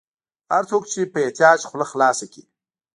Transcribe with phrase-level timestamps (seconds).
[0.51, 2.43] هر څوک چې په احتیاج خوله خلاصه کړي.